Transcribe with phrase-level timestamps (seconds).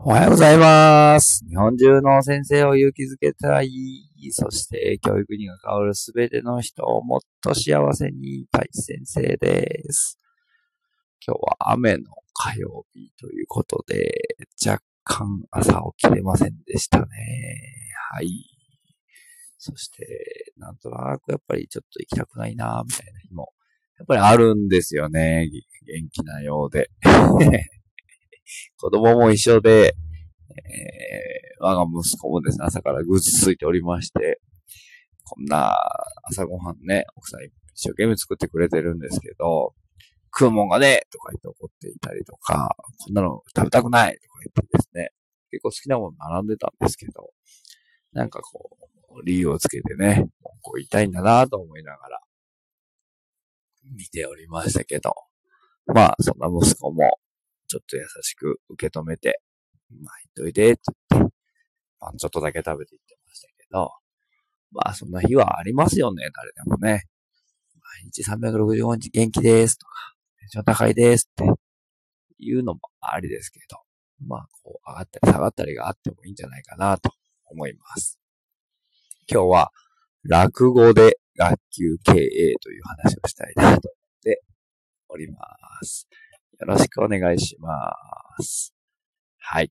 [0.00, 1.44] おはようございます。
[1.48, 3.68] 日本中の先生を勇気づけたい。
[4.30, 10.20] そして、教育に関わるすべての人をもっと幸せにたい先生です。
[11.26, 14.12] 今日は雨の火曜日ということで、
[14.64, 17.06] 若干朝起きれませんでしたね。
[18.12, 18.28] はい。
[19.58, 23.52] そして、なんとなくやっぱりちょっと行きたくないな、みたいな日も、
[23.98, 25.50] やっぱりあるんですよね。
[25.86, 26.88] 元気なようで。
[28.76, 29.94] 子供も一緒で、
[30.50, 34.40] えー、我が息子もですね、朝からぐずついておりまして、
[35.24, 35.76] こんな
[36.24, 39.74] 朝ごはんね、奥さん一生懸命作ってくれてるんですけど、
[40.34, 42.74] 食うもんがねとか言って怒っていたりとか、
[43.04, 45.10] こんなの食べたくないとか言ってですね、
[45.50, 47.30] 結構好きなもの並んでたんですけど、
[48.12, 48.70] なんかこ
[49.20, 52.20] う、理由をつけてね、文句を言いたいんだなと思いながら、
[53.96, 55.14] 見ておりましたけど、
[55.86, 57.18] まあ、そんな息子も、
[57.68, 59.40] ちょっと優しく受け止めて、
[60.02, 61.34] まあ、言っといて、って言って、
[62.00, 63.92] まあ、ちょっとだけ食べていってましたけど、
[64.72, 67.04] まあ、そんな日はありますよね、誰でもね。
[68.02, 69.92] 毎日365日元気ですとか、
[70.40, 71.44] テンション高いですって
[72.38, 73.78] いうのもありですけど、
[74.26, 77.12] まあ、こう、上がったり下がったりがあってもいいんじゃないかなと
[77.46, 78.18] 思います。
[79.30, 79.70] 今日は、
[80.24, 83.80] 落語で学級経営という話をしたいなと思っ
[84.22, 84.42] て
[85.08, 85.38] おりま
[85.82, 86.08] す。
[86.60, 87.70] よろしくお願いしま
[88.40, 88.74] す。
[89.38, 89.70] はい。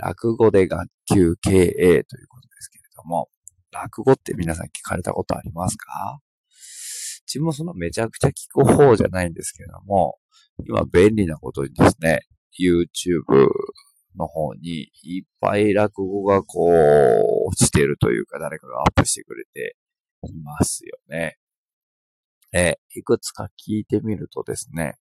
[0.00, 3.28] 落語で学級経営ということですけれども、
[3.70, 6.18] 落語って皆さん聞かれたことありますか？
[7.28, 10.18] 自分もそんなめちゃくちゃ聞く方じゃないんですけれども、
[10.66, 12.22] 今便利なことにですね、
[12.60, 13.48] YouTube
[14.16, 16.72] の方にいっぱい落語がこう、
[17.50, 19.76] 落ちてるというか誰かがアップしてくれて
[20.28, 21.36] いますよね。
[22.52, 24.96] えいくつか聞いてみるとですね、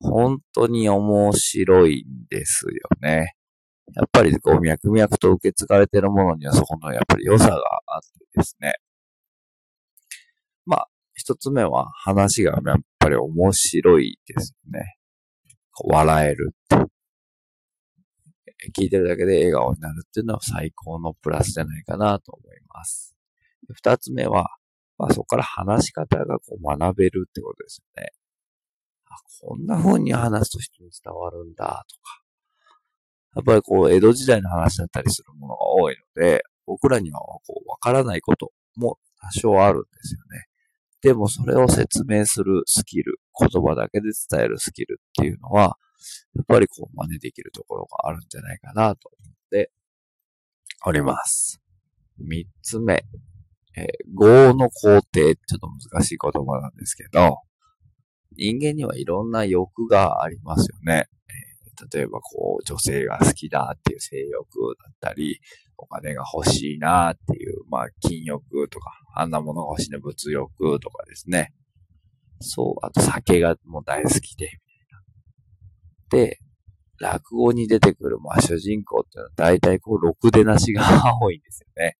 [0.00, 3.34] 本当に面白いんですよね。
[3.94, 8.74] やっぱりこう脈々と受け継がれているものにはそこのやっぱり良さがあってですね。
[10.66, 14.96] まあ、一つ目は話がやっぱり面白いですよね。
[15.84, 16.54] 笑える。
[18.76, 23.16] 聞いてるだけで笑顔になるっていうのは最高のプラスじゃないかなと思います。
[23.72, 24.48] 二つ目は、
[24.98, 28.10] まあそこから話し方がこう学べるってことですよね。
[29.40, 32.22] こんな風に話すと人に伝わるんだとか。
[33.36, 40.46] やっぱりこう、江戸時代の話だったりするものが多いので、僕らにはこう、わからないことも多少あるんですよね。
[41.00, 45.78] でもそれを説明するスキル、言葉だけで伝えるスキルっていうのは、
[46.34, 49.70] やっぱりこう、真似できるところがあるんじゃないかなと思って
[50.86, 51.60] おります。
[52.18, 53.04] 三つ目、
[53.76, 53.86] えー、
[54.20, 57.38] 業の工程、ちょっと難しい言葉なんですけど、
[58.36, 61.08] 人間にはいろんな欲がありますよね。
[61.92, 65.40] 例えばこう、女性が好きだっていう性欲だったり、
[65.76, 71.52] お金が欲しいなっていう、まあ、金欲とか、あんなものが欲しいな、物欲とかですね。
[72.40, 74.50] そう、あと酒がもう大好きで、み
[76.10, 76.26] たいな。
[76.26, 76.38] で、
[77.00, 80.82] 落語に出てくる、まあ、主人公っていうのは大体こう、ろくでなしが
[81.20, 81.96] 多いんですよね。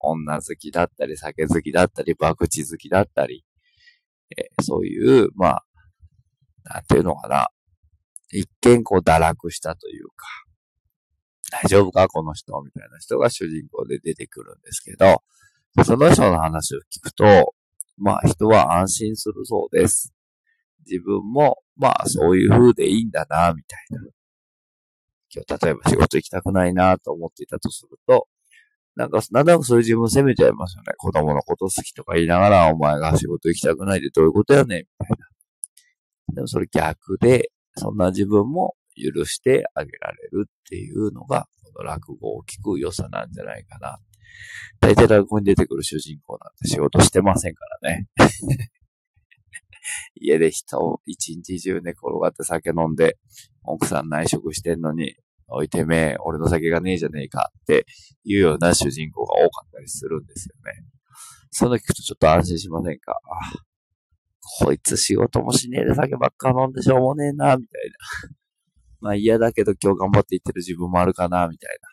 [0.00, 3.43] 女好きだったり、酒好きだったり、博打好きだったり、
[4.36, 5.64] えーそういう、まあ、
[6.64, 7.48] なんていうのかな。
[8.30, 10.26] 一見こう堕落したというか、
[11.50, 15.22] 大丈夫かこの人みたいな人が主人公で出てくるんですけど、
[15.84, 17.54] その人の話を聞くと、
[17.96, 20.12] まあ人は安心するそうです。
[20.86, 24.00] 自分も、まあそういう風でいいんだな、みたいな。
[25.32, 28.26] 今日例えば仕事行きたくないなと思っていたとすると、
[28.96, 30.92] なんか、なんだかそういう自分責めちゃいますよね。
[30.98, 35.16] 子供のこと好きとか言いながら、お前が仕事行きたくないってどういうことやねん、みたいな。
[36.34, 43.98] でもそれ逆で、そんな自分も許してあげられるっていうのが、この落語を聞く良さなんじゃないかな。
[44.80, 48.06] 大体落語に出てくる主人公なんて仕事してませんからね。
[50.14, 53.18] 家で人を一日中寝転がって酒飲んで、
[53.64, 55.16] 奥さん内職してんのに、
[55.54, 57.86] おいてめえ、俺の酒がねえじゃねえかって
[58.24, 60.84] いうような主人公が多かったりするんですよね。
[61.50, 63.14] その聞くとちょっと安心しませんか？
[64.60, 68.30] こいつ仕事もしねえで酒ばっか飲んでしょうもねえな、みたいな。
[69.00, 71.88] まあ嫌だけど今日頑張っていってる自分もあるかな、みたいな。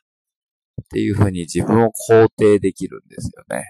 [0.84, 3.70] っていう風に自分を肯定できるんですよね。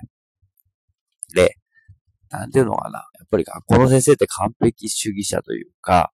[1.36, 1.58] で、
[2.30, 3.00] なんていうのかな。
[3.20, 6.12] やっぱり学校の先生って完璧主義者というか、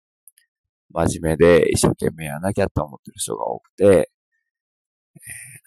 [0.94, 3.92] 真面目で一生懸命やらなきゃと思ってる人が多くて、えー、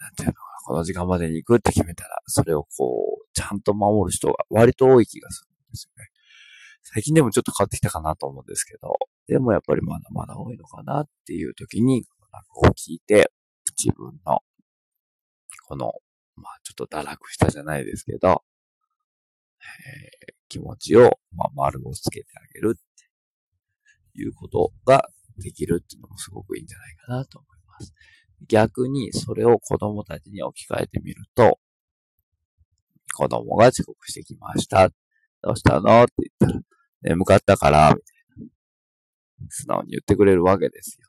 [0.01, 0.51] なんていうのかな。
[0.63, 6.09] この時間までに行くって決めたら、それをこう、ちゃんと守る人が割と多い気がするんですよね。
[6.83, 8.93] 最近でもちょっと変わってきたかなと思うんですけど、
[9.27, 13.31] でもやっぱりまだまだ多いのかなっていう時に、落語を聞いて、
[13.83, 14.39] 自分の、
[15.67, 15.93] この、
[16.35, 18.43] まあちょっと堕落したじゃないですけど、
[19.61, 22.90] えー、気持ちを、まあ、丸をつけてあげるっ
[24.15, 27.93] いうことができるっていうのもすごくいいんじゃないかなと思います。
[28.47, 31.59] 逆にそれを子供たちに置き換えてみると、
[33.15, 34.89] 子供が遅刻してきました。
[35.41, 36.03] どうしたの？
[36.03, 36.61] って言ったら、
[37.01, 39.47] 眠かったから、みたいな。
[39.49, 41.07] 素直に言ってくれるわけですよ。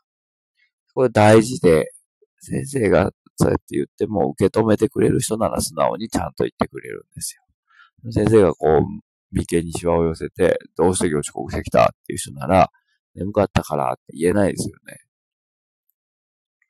[0.94, 1.92] これ大事で、
[2.40, 8.10] 先生がそうやって言っても受け止めてくれる人なら素直にちゃんと言ってくれるんですよ。
[8.10, 8.82] 先生がこう、
[9.30, 11.84] 眉間にシワを寄せて、どうして今日遅刻してきた？
[11.84, 12.70] っていう人なら、
[13.14, 14.98] 眠かったからって言えないですよね。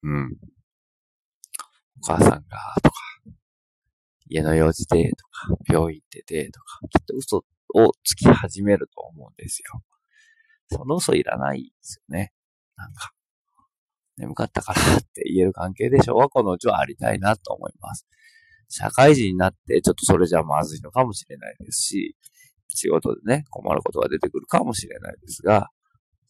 [0.03, 0.37] うん。
[2.03, 2.41] お母さんが、
[2.83, 2.97] とか、
[4.29, 7.37] 家の用事で、とか、病院行ってて、とか、きっと嘘
[7.75, 9.83] をつき始めると思うんですよ。
[10.71, 12.33] その嘘いらないですよね。
[12.77, 13.12] なんか、
[14.17, 18.06] 眠かったからって言える関係で小学校のうちはありたいなと思います。
[18.69, 22.17] 社会人になってちょっとそれじゃまずいのかもしれないですし、
[22.69, 25.69] 仕事でね、困ることが出てくるかもしれないですが、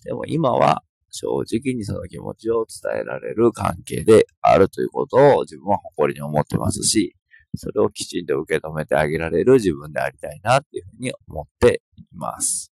[0.04, 7.14] でも今は正直にその気持ちを伝えられる関係であるということを自分は誇りに思ってますし、
[7.56, 12.72] それをきちんと受け止めてあげられる自分でありたいなっていうふうに思っています。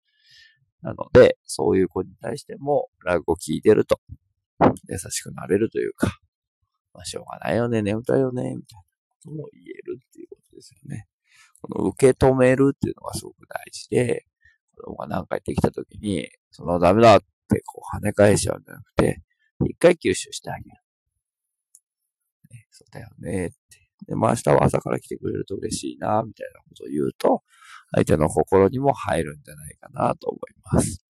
[0.82, 4.00] なので、そういう子に対しても、落語聞いてると、
[4.88, 6.18] 優しくなれるというか、
[6.92, 11.06] まあ、しょうがないよね、眠たいよね、みたいなことも言えるっていうことですよね。
[11.62, 14.26] この受け止めるっていうのがすごく大事で、
[14.76, 17.26] 子供が何か言ってきたときに、そのダメだって
[17.66, 19.22] こう跳ね返しちゃうんじゃなくて、
[19.64, 20.70] 一回吸収してあげる。
[22.50, 23.56] ね、そうだよねって。
[24.06, 27.42] で、まあ明日は朝から来てくれると嬉しいな、みたいなことを言うと、
[27.92, 30.40] 相手の心にも入るんじゃないかなと思い
[30.72, 31.04] ます。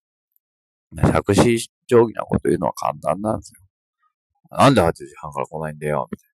[0.95, 3.61] 百死定規なこと言うのは簡単なんですよ。
[4.51, 6.33] なんで8時半から来ないんだよ、みたいな。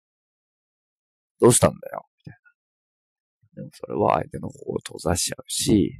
[1.41, 2.39] どうしたんだよ、みたい
[3.55, 3.61] な。
[3.61, 5.99] でもそれは相手の心を閉ざしちゃうし、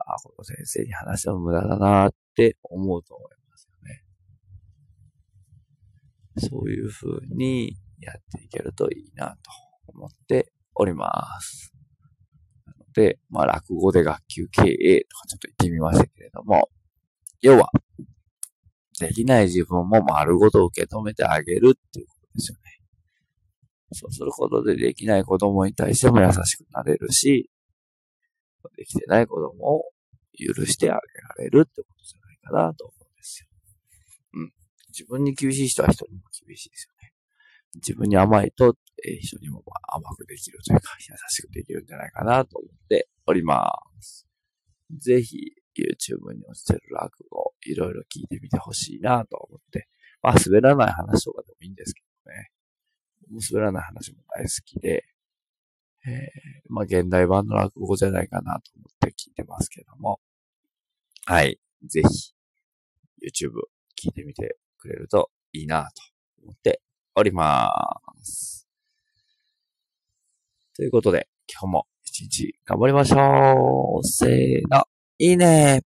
[0.00, 4.04] あ、この先生に話しても無駄だなって思うと思いますよね。
[6.48, 9.50] そういう風にやっていけるといいなと
[9.88, 11.72] 思っております。
[12.66, 16.68] なので、まあ、落語で学級経営とかちょっと言ってみましたけれども、
[17.40, 17.70] 要は、
[18.98, 22.80] できない自分も丸ごと受け止めてあげるっていうことですよね。
[23.92, 27.50] そうすることでできない子供に対しても優しくなれるし、
[28.76, 29.92] できてない子供を
[30.38, 33.48] 許してあげられるってことじゃないかなと思うんですよ。
[34.34, 34.52] うん。
[34.88, 37.12] 自分に厳しい人は人にも厳しいですよね。
[37.76, 44.26] 自分に甘いと、えー、人にも甘くできるというか、優しくできるんじゃないかなと思っております。
[44.98, 45.36] ぜひ、
[45.76, 49.88] YouTube に落ちてる落語、いろいろ聞いてみてほしいなと思って。
[50.22, 52.50] まあ、滑らない話とかでもいいんですけどね。
[53.30, 55.04] もう滑らない話も大好きで、
[56.06, 60.20] えー、まあ、現代版の落語じゃないかなと思って聞いてますけども。
[61.24, 61.58] はい。
[61.86, 62.34] ぜひ、
[63.26, 63.52] YouTube
[64.00, 66.02] 聞いてみてくれるといいなと
[66.44, 66.80] 思って
[67.14, 67.64] おりま
[68.22, 68.68] す。
[70.76, 74.04] ということで、今日も一日頑張りましょう。
[74.04, 74.84] せーの。
[75.18, 75.85] いいね